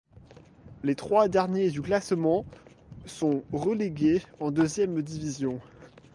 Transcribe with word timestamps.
Les 0.83 0.95
trois 0.95 1.27
derniers 1.27 1.69
du 1.69 1.79
classement 1.83 2.43
sont 3.05 3.43
relégués 3.53 4.23
en 4.39 4.49
deuxième 4.49 4.99
division. 5.03 5.61